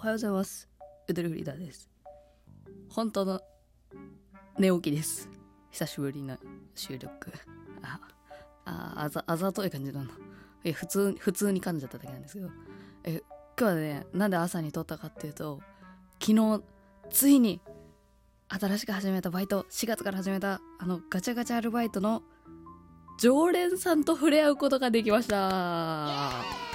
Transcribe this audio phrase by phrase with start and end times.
[0.00, 0.66] おはようございます。
[1.08, 1.90] ウドルフリーダーです。
[2.88, 3.38] 本当の
[4.58, 5.28] 寝起きです。
[5.72, 6.38] 久しぶりの
[6.74, 7.30] 収録。
[7.82, 8.00] あ、
[8.64, 10.10] あ、あざ、あざとい感じなの。
[10.64, 12.48] え、普通、普通に噛んじゃっただけなんですけど。
[13.04, 13.22] え、
[13.58, 15.60] 今日はね、なんで朝に撮ったかっていうと、
[16.18, 16.62] 昨日、
[17.10, 17.60] ついに、
[18.48, 22.22] 新しく始めたバイト、4月から始めた、あの、ガチャガチャアルバイトの、
[23.18, 26.69] 常連さんと触れ合うことができました。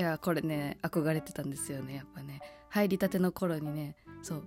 [0.00, 2.40] いや、これね、憧れてたんですよね、やっぱね。
[2.70, 4.44] 入りたての頃にね、そう、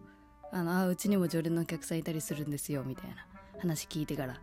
[0.52, 3.28] あの、あ、うちにも常連のお客さんいたりするんですよ、みたいな
[3.60, 4.42] 話聞いてから。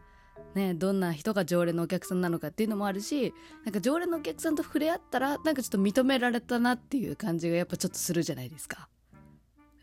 [0.55, 3.35] ね、どんな人が常連のお客さんなのかっていうのもあるし、
[3.65, 8.89] なんか常連のお客さんと触れ合ったら、なんかちょっと認められたなっていう感じがやっぱちょっとするじゃないですか。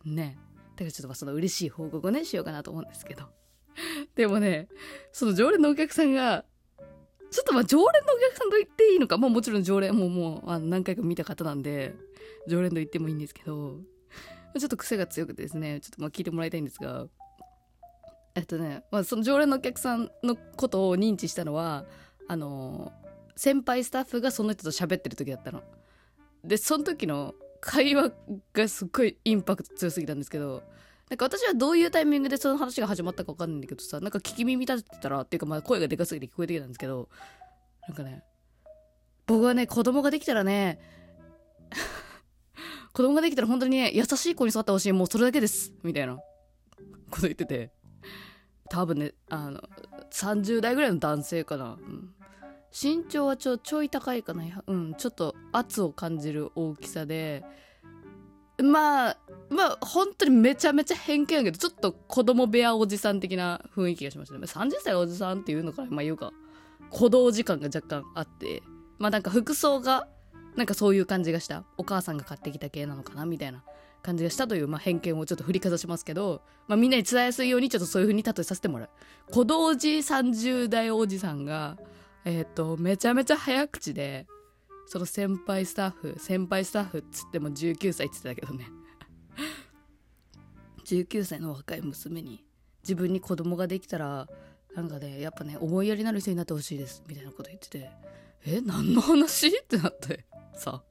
[0.05, 0.37] ね。
[0.77, 3.25] だからちょっとまあその嬉しい報告をね、しようかなと思うんですけど。
[4.15, 4.69] でもね、
[5.11, 6.45] その常連のお客さんが、
[7.29, 11.95] ちょっとまあ常連のお客さんと言っていいのか、もうもちろん常連、ももうあの何回か見た方なんで、
[12.47, 13.79] 常連と言ってもいいんですけど、
[14.57, 17.07] ちょっと癖が強くてですね、ちょっとまあ聞いてもらいたいんですが、
[18.35, 21.85] えっとね、まあその常連のお客さんのことを認知したのは、
[22.27, 22.93] あの、
[23.35, 25.63] 先輩スタッフがその人と喋ってる時だったの。
[26.43, 28.11] で、その時の会話
[28.53, 30.63] がすっごいインパクト強すぎたんですけど、
[31.09, 37.07] なんか私はどういうタイミングでその話が始まったか分かんないんだけどさ、なんか聞き耳立ててたら、っていうかまあ声がでかすぎて聞こえてきたんですけど、
[37.87, 38.23] なんかね、
[39.25, 40.79] 僕はね、子供ができたらね、
[42.91, 46.21] 子供ができたら本当にね、優しい子に育ってほしい、もうそれだけです、みたいなこ
[47.11, 47.71] と言ってて、
[48.69, 49.61] 多分ね、あの、
[50.11, 51.77] 30代ぐらいの男性かな。
[51.79, 52.13] うん
[52.79, 54.43] 身長はちょ、ちょい高いかな。
[54.67, 57.43] うん、ちょっと圧を感じる大きさで、
[58.63, 59.17] まあ、
[59.49, 64.41] まあ、本当にめちゃめちゃ偏見やけど、ちょっと子供部屋おじさん的な雰囲気がしましたね。
[64.45, 66.33] 30歳おじさんっていうのかな、まあ言うか、
[66.91, 68.63] 鼓動時間が若干あって、
[68.97, 70.07] まあなんか服装が、
[70.55, 71.65] なんかそういう感じがした。
[71.77, 73.63] お母さんが買ってきた系なのかな、みたいな
[74.01, 78.89] 感じがしたという、まあ偏見をちょっと振りかざしますけど、まあみんなに伝えやすいようにちょっとそういう風に例えさせてもらう。
[79.27, 81.77] 鼓動時30代おじさんが、
[82.25, 84.25] えっ、と、めちゃめちゃ早口で、
[84.87, 88.67] その先輩スタッフ、先輩スタッフっつっても19歳っつってたけどね。
[90.85, 92.45] 19歳の若い娘に、
[92.83, 94.27] 自分に子供ができたら、
[94.73, 97.89] なんかね、やっぱね、思いやりのある人になってほしいです、みたいなこと言ってて、
[98.45, 99.47] え、何の話？
[99.49, 100.25] ってなって、
[100.55, 100.83] さ。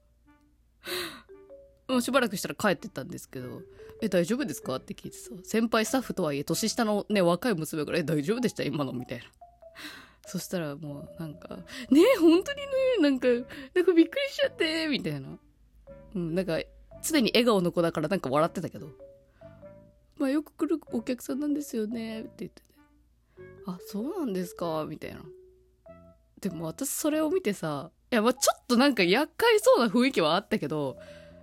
[1.88, 3.62] もうしばらくしたら帰ってったんですけど、
[4.02, 4.76] え、大丈夫ですか？
[4.76, 8.62] って聞いてさ、先輩スタッフとはいえ、年下のね、若い娘から、え、大丈夫でした？
[8.62, 8.92] 今の？
[8.92, 9.24] みたいな。
[10.26, 11.56] そしたらもうなんか、
[11.90, 12.66] ねえ、本当にね、
[13.00, 15.38] なんか、なんかびっくりしちゃって、みたいな。
[16.14, 16.58] うん、なんか、
[17.02, 18.88] 常に笑顔の子だからなんか笑ってたけど。
[20.18, 22.68] まあよく来るお客さんなんですよね、って言ってて。
[23.66, 25.22] あ、そうなんですか、みたいな。
[26.40, 30.96] でも私それを見てさ、いや、まあちょっとなんか厄介そうな雰囲気はあったけど、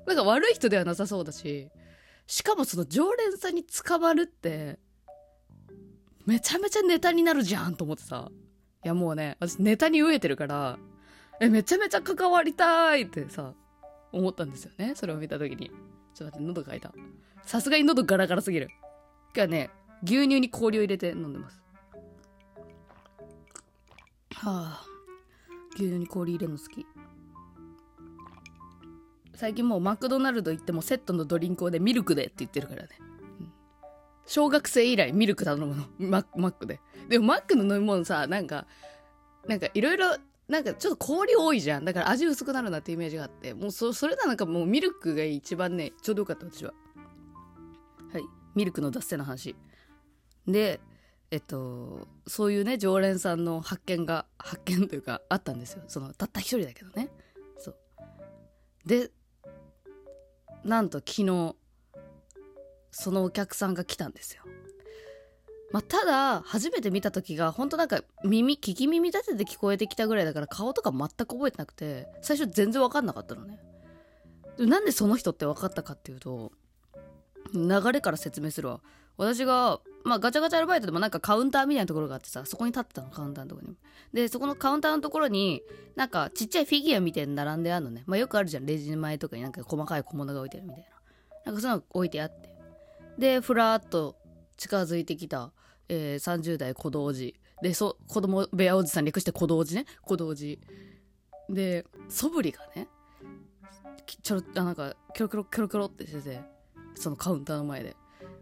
[0.05, 1.69] なんか悪い人ではなさそうだし、
[2.27, 4.79] しかもその常連さんに捕まるって、
[6.25, 8.29] めちゃめちゃネタになるじゃんと思ってさ。
[8.83, 10.77] いやもうね、私ネタに飢えてるから、
[11.39, 13.53] え、めちゃめちゃ関わりたいってさ、
[14.11, 14.93] 思ったんですよね。
[14.95, 15.71] それを見たときに。
[16.13, 16.93] ちょっと待って、喉乾いた。
[17.43, 18.69] さすがに喉ガラガラすぎる。
[19.35, 19.69] 今日はね、
[20.03, 21.61] 牛乳に氷を入れて飲んでます。
[24.35, 24.85] はあ、
[25.75, 26.85] 牛乳に氷入れるの好き。
[29.33, 32.89] 最近もうマクドナルド行ってもセットのドリンクをね、ミルクでって言ってるからね。
[34.25, 35.85] 小学生以来ミルク頼むの。
[35.99, 36.79] ママックで。
[37.09, 38.67] でもマックの飲み物さ、なんか、
[39.47, 40.17] なんかいろいろ、
[40.47, 41.85] なんかちょっと氷多いじゃん。
[41.85, 43.53] だから味薄くなるなってイメージがあって。
[43.53, 46.73] もうそ、それななんかもうミルクが一番ね、ちょうどよかった私は。
[48.11, 48.23] はい。
[48.55, 49.55] ミルクの脱線の話。
[50.47, 50.79] で、
[51.31, 55.83] えっと、そういうね、常連さんの発見が、発見というか、あったんですよ。
[55.87, 57.09] その、たった一人だけどね。
[57.57, 57.77] そう。
[58.85, 59.09] で、
[60.63, 61.55] なんと昨日、
[62.93, 64.43] そのお客さんが来たんですよ。
[65.71, 73.59] まあ、ただ、初めて見た時が、本当なんか耳、聞き耳立てて聞こえてきたぐらいだから顔とか全く覚えてなくて、最初全然わかんなかったのね。
[74.59, 76.51] なんでその人って分かったかっていうと、
[77.55, 78.81] 流れから説明するわ。
[79.17, 83.77] 私が、まあガチャガチャアルバイトでもなんかカウンターみたいなところがあってさ、そこに立ってたの、カウンターのところに。
[84.13, 85.63] で、そこのカウンターのところに、
[85.95, 88.03] なんかちっちゃいフィギュアみたいに並んであるのね。
[88.05, 90.89] まあよくあるじゃん、レジ前とかになんか細かい小物が置いてるみたいな。
[91.45, 92.52] なんかそういうの置いてあって。
[93.17, 94.15] で、ふらーっと
[94.57, 95.51] 近づいてきた、
[95.89, 97.33] えー、30代小道寺。
[97.61, 99.87] で、そ、子供部屋おじさん略して小道寺ね。
[100.01, 100.59] 小道寺。
[101.49, 102.87] で、素振りがね、
[104.21, 106.41] ちょろ、あ、なんか、キョロキョロキョロキョロってしてて、
[106.95, 107.95] そのカウンターの前で。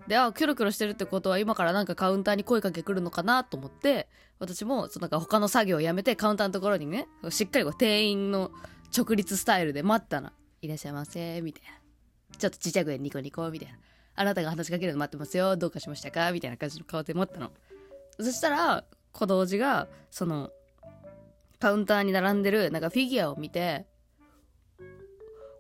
[0.08, 4.08] で、あ、キョロキョロしてるってことは今からなんかカウンターに声かけ来るのかなと思って、
[4.40, 8.52] 私も、そのなんか他の作業をやめてカウンターのところにね、しっかりこう店員の
[8.96, 12.38] 直立スタイルで待ったら、いらっしゃいませ、みたいな。
[12.38, 13.78] ちょっとちっちゃい声ニコニコみたいな。
[14.16, 15.56] あなたが話しかけるの待ってますよ。
[15.58, 16.32] どうかしましたか？
[16.32, 17.52] みたいな感じの顔で持ったの。
[18.20, 20.52] そしたら、小道寺が、その、
[21.60, 23.86] カウンターに並んでる、なんかフィギュアを見て、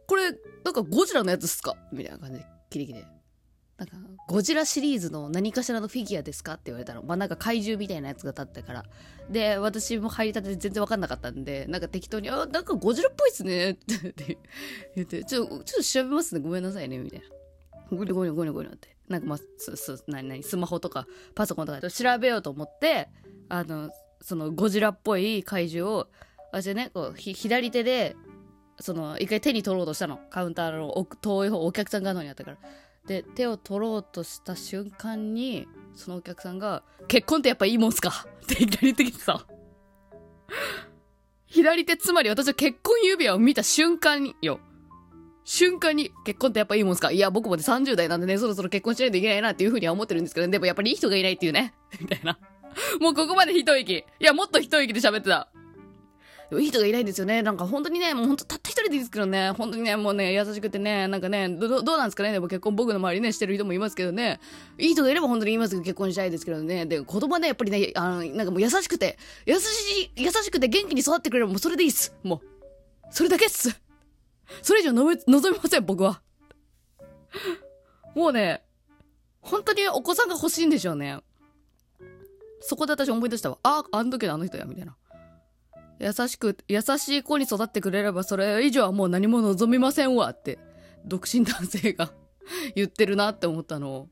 [0.07, 0.31] これ、
[0.63, 1.75] なんかゴジラのやつっすか？
[1.91, 3.03] みたいな感じで、キリキリ。
[3.77, 3.95] なんか、
[4.27, 6.53] ゴジラシリーズの何かしらのフィギュアですか？
[6.53, 7.01] って言われたの。
[7.01, 8.85] まあ、なんか怪獣みたいなやつが立ったから。
[9.29, 14.37] で、私も入りたてで全然わかんなかったんで、なんか適当に、あ、なんかゴジラっぽいっすねって
[14.95, 16.41] 言って、ちょ、ちょっと調べますね。
[16.41, 16.99] ごめんなさいね。
[16.99, 17.25] みたいな。
[17.91, 18.95] ゴニゴニゴニゴニって。
[19.09, 21.05] なんかまあ、す、す、なになに、スマホとか
[21.35, 23.09] パソコンとか調べようと思って、
[23.49, 23.91] あの、
[24.21, 26.07] そのゴジラっぽい怪獣を、
[26.51, 28.15] 私ね、こう、ひ、左手で、
[28.79, 30.19] その、一回手に取ろうとしたの。
[30.29, 32.57] カウンターの遠い方、お客さん側のにあったから。
[33.05, 39.45] で、手を取ろうとした瞬間に、そのお客さんが、結婚ってやっぱいいもんすかって言ってきてさ。
[41.45, 44.59] 左手、つまり私は結婚指輪を見た瞬間、よ。
[45.43, 47.11] 瞬間に、結婚ってやっぱいいもんすか？
[47.11, 51.73] いや、僕もで30代なんでね、そろそろ結婚しないといけないなっていうふうには思ってるんですけど、ねでもやっぱりいい人がいないっていうね。
[51.99, 52.37] みたいな。
[52.99, 53.93] もうここまで一息。
[53.93, 55.49] いや、もっと一息で喋ってた。
[56.49, 57.41] でもいい人がいないんですよね。
[57.43, 64.41] なんか本当にね、もう本当たった一人でいいですけどね、本当にね、もうね、優しくてね、なんかね、ど、どうなんですかね、でも結婚僕の周りね、してる人もいますけどね、
[64.77, 72.13] いい人がいれば本当に今すぐ結婚したいですけどね、で、子供はね、やっぱりね、あの、なんかもう優しくて、優しい、優しくて元気に育ってくれればもうそれでいいっす。
[72.23, 72.41] もう。
[73.11, 73.81] それだけっす。
[74.61, 75.15] それ以上望
[75.51, 76.21] みません、僕は。
[78.15, 78.63] もうね、
[79.41, 81.19] 本当にお子さんが欲しいんでしょうね。
[82.59, 83.57] そこで私思い出したわ。
[83.63, 84.95] あ、あの時のあの人や、みたいな。
[85.99, 90.59] 優しく、優しい子に育ってくれればそれ以上はもう何も望みませんわって、
[91.05, 92.11] 独身男性が
[92.75, 94.09] 言ってるなって思ったのを、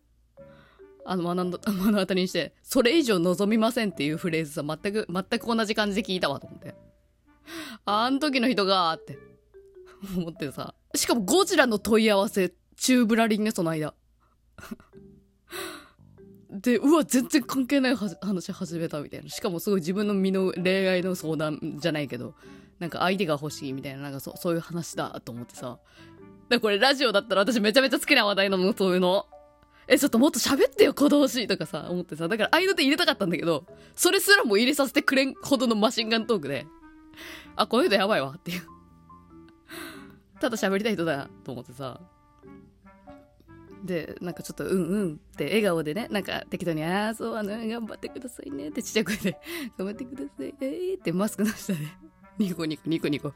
[1.06, 6.76] あの、学んだ、目の当たりにして、それ以上望みませんっていうフレーズさ、全く、全く同じ感じで聞いたわと思って。
[7.86, 9.18] あん時の人が、って
[10.18, 10.74] 思ってさ。
[10.96, 13.94] しかもゴジラの問い合わせ、チューブラリンね、その間。
[16.50, 19.30] で、うわ、全然関係ない話始めたみたいな。
[19.30, 22.34] しかもすごい自分の身の恋愛の相談じゃないけど、
[22.80, 25.80] なんか相手が欲しいみたいな、なんかそそういう話だと思ってさ。
[26.50, 29.28] だこれラジオだったら私めちゃめちゃ好きな話題なの、そういうの。
[29.88, 32.28] え、ちょっともっと喋ってよ、子同士とかさ、思ってさ。
[32.28, 36.66] だから相手入れたかったんだけど、それすらも入れさせてくれんほどのマシンガントークで、
[37.56, 38.79] あ、こういうのやばいわっていう。
[40.40, 42.00] ただ喋りたい人だと思ってさ。
[43.84, 48.70] で、なんかちょっと、うんうんって笑顔でね、なんか適当に、ああ、そう、あの、頑張ってくださいね。
[48.70, 49.38] ってちっちゃい声で、
[49.78, 51.80] 頑張ってください、えーってマスクの下で、
[52.38, 53.34] ニコニコニコニコ、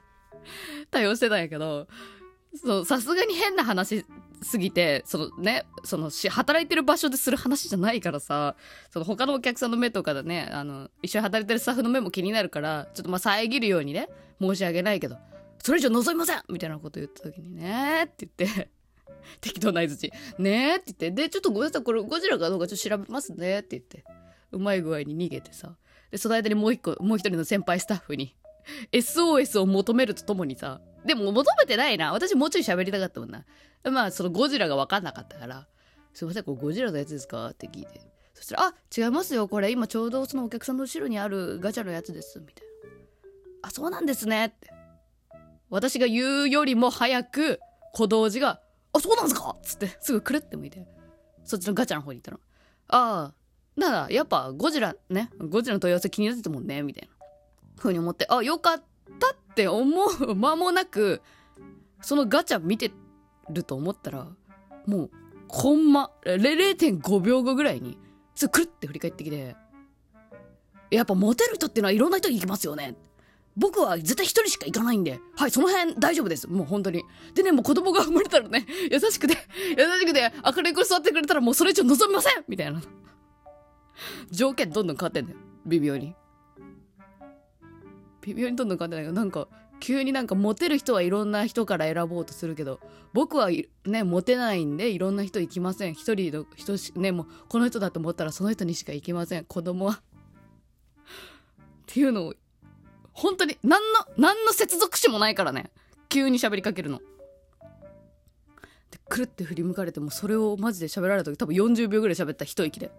[0.91, 1.88] 対応してたんやけど、
[2.85, 4.06] さすがに変な話
[4.44, 8.56] すぎて、そのね、そのし、働いてる場所でする話じゃないからさ、
[8.91, 14.09] その他のお客さんの目とかでね、あの、一緒に働いてるスタッフの目も気になるから、ちょっとまあ遮るようにね、
[14.39, 15.17] 申し訳ないけど、
[15.63, 18.69] それ以上望みませんみたいなこと言った時にねって言って
[19.39, 20.12] 適当な相づち。
[20.38, 21.12] ねって言って。
[21.12, 24.04] で、ちょっとごめんなさい、これゴジラかどうかちょっと調べますねって言って。
[24.51, 25.77] うまい具合に逃げてさ。
[26.12, 28.36] で、その間にもう一個、もう一人の先輩スタッフに
[28.92, 30.81] SOS を求めるとともにさ。
[31.06, 32.12] でも求めてないな。
[32.12, 33.45] 私もうちょい喋りたかったもんな。
[33.86, 35.68] まあ、そのゴジラがわかんなかったから。
[36.13, 37.48] すいません、これゴジラのやつですか？
[37.48, 38.01] って聞いて。
[38.33, 39.48] そしたら、あ、違いますよ。
[39.48, 42.39] これ今ちょうどそのお客さんの後ろにあるガチャのやつです。
[42.42, 43.69] みたいな。
[43.69, 44.48] あ、そうなんですね。
[44.48, 44.82] って。
[45.73, 47.59] 私が言うよりも早く、
[47.93, 48.61] 小道寺が、
[48.93, 49.55] あ、そうなんすか？
[49.63, 50.85] つって、すぐくるって向いて、
[51.44, 52.39] そっちのガチャの方に行ったの。
[52.89, 53.33] ああ、
[53.75, 57.25] だから、やっぱゴジラね、ゴジラの問い合わせ気になってたもんね、みたいな。
[57.80, 58.83] ふうに思って、あ、よかっ
[59.19, 61.23] たって思う間もなく、
[62.03, 62.92] そのガチャ見て
[63.49, 64.27] ると思ったら、
[64.85, 65.11] もう、
[65.47, 67.97] コンマ、0.5秒後ぐらいに、
[68.35, 69.56] すぐくるって振り返ってきて、
[70.92, 72.95] やっぱモテる人っていうのはいろんな人に行きますよね。
[73.56, 76.48] 僕は絶対一人しか行かないんで、はい、その辺大丈夫です。
[76.48, 77.04] もう本当に。
[77.36, 79.38] でね、もう子供が生まれたらね、優しくて、
[79.78, 82.81] 優しくて、明るい子に育ってくれたらもうそれ以上望みませんみたいな。
[84.31, 85.38] 条件どんどん変わってんだよ。
[85.66, 86.16] 微妙に。
[88.22, 89.48] 微妙にどんどん変わってないけど、なんか、
[89.80, 92.80] 急になんかモテる人はいろんな人から選ぼうとするけど、
[93.12, 93.50] 僕は
[93.86, 95.94] ね、モテないんでいろんな人行きません。
[95.94, 99.45] 一人の人し、ね、もうこの人だと思ったらその人にしか行きません。
[99.45, 99.94] 子供は。
[99.94, 102.33] っていうのを
[103.13, 105.71] 本当に、何の、何の接続詞もないからね。
[106.09, 106.99] 急に喋りかけるの。
[108.91, 112.91] で、くるって振り向かれても、それをマジで喋られた時多分40秒ぐらい喋った一息で。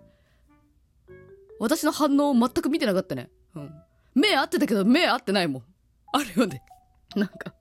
[1.58, 3.30] 私の反応を全く見てなかったね。
[3.54, 3.70] うん。
[4.14, 5.62] 目合ってたけど、目合ってないもん。
[6.12, 6.62] あるよね。
[7.16, 7.54] なんか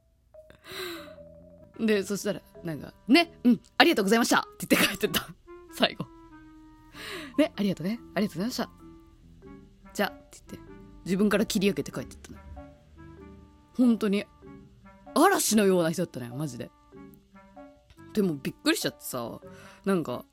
[1.80, 5.28] で、そしたら、なんか、ね、うん、ありがとうございましたって言って帰ってった。
[5.74, 6.06] 最後。
[7.38, 8.00] ね、ありがとうね。
[8.16, 8.70] ありがとうございました。
[9.94, 10.74] じゃ、って言って。
[11.06, 12.38] 自分から切り上げて帰ってったの
[13.78, 14.26] 本当に
[15.16, 16.72] 嵐のような人だったねマジで
[18.14, 19.40] でもびっくりしちゃってさ、
[19.86, 20.24] なんか、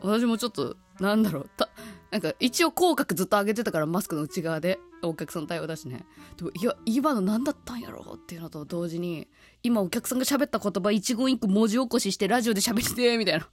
[0.00, 1.68] 私もちょっと、なんだろう、た、
[2.10, 6.06] なんか一応口角ずっと上げてたからマスクの内側で、お客さん対応だしね。
[6.38, 9.28] でも、いや、今の何だったんやろっていうのと同時に、
[9.62, 13.48] 今お客さんが喋った言葉一言一句文字起こししてラジオで喋ってみたいな。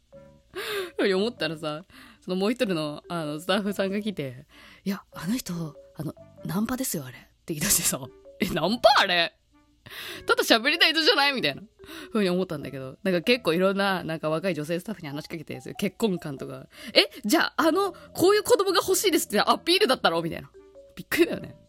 [0.97, 1.83] ふうに思ったらさ、
[2.21, 4.45] そのもう一人の、あの、スタッフさんが来て、
[4.85, 6.13] いや、あの人、あの、
[6.45, 7.17] ナンパですよ、あれ。
[7.17, 8.00] って言い出してさ、
[8.39, 9.33] え、ナンパあれ？
[10.25, 11.61] ただ喋りたい人じゃないみたいな。
[12.11, 12.97] ふうに思ったんだけど。
[13.03, 16.67] なんか結構いろんな、なんか若い女性スタッフに話しかけて、結婚観とか。
[16.93, 20.49] え、じゃあ、あの、こういう子供が欲しいですってアピールだったろみたいな。
[20.95, 21.55] びっくりだよね。